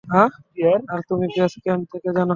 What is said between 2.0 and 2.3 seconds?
জানো।